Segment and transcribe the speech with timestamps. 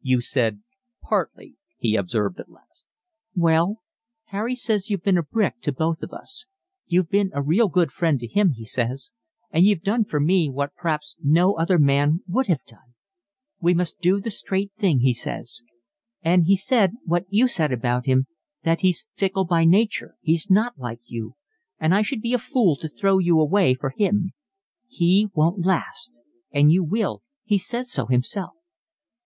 [0.00, 0.62] "You said
[1.02, 2.86] partly," he observed at last.
[3.36, 3.82] "Well,
[4.28, 6.46] Harry says you've been a brick to both of us.
[6.86, 9.12] You've been a real good friend to him, he says,
[9.50, 12.94] and you've done for me what p'raps no other man would have done.
[13.60, 15.62] We must do the straight thing, he says.
[16.22, 18.26] And he said what you said about him,
[18.62, 21.36] that he's fickle by nature, he's not like you,
[21.78, 24.32] and I should be a fool to throw you away for him.
[24.88, 26.18] He won't last
[26.52, 28.54] and you will, he says so himself."